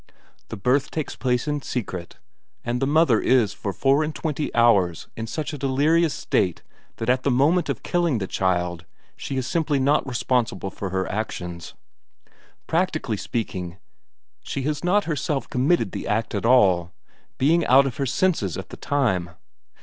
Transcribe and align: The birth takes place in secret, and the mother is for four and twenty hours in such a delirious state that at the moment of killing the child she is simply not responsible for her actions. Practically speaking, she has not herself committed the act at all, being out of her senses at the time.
The 0.49 0.57
birth 0.57 0.89
takes 0.89 1.15
place 1.15 1.47
in 1.47 1.61
secret, 1.61 2.17
and 2.65 2.81
the 2.81 2.87
mother 2.87 3.19
is 3.21 3.53
for 3.53 3.71
four 3.71 4.03
and 4.03 4.15
twenty 4.15 4.51
hours 4.55 5.07
in 5.15 5.27
such 5.27 5.53
a 5.53 5.59
delirious 5.59 6.11
state 6.11 6.63
that 6.95 7.07
at 7.07 7.21
the 7.21 7.29
moment 7.29 7.69
of 7.69 7.83
killing 7.83 8.17
the 8.17 8.25
child 8.25 8.85
she 9.15 9.37
is 9.37 9.45
simply 9.45 9.77
not 9.79 10.07
responsible 10.07 10.71
for 10.71 10.89
her 10.89 11.07
actions. 11.11 11.75
Practically 12.65 13.15
speaking, 13.17 13.77
she 14.41 14.63
has 14.63 14.83
not 14.83 15.03
herself 15.03 15.47
committed 15.47 15.91
the 15.91 16.07
act 16.07 16.33
at 16.33 16.47
all, 16.47 16.91
being 17.37 17.63
out 17.67 17.85
of 17.85 17.97
her 17.97 18.07
senses 18.07 18.57
at 18.57 18.69
the 18.69 18.77
time. 18.77 19.29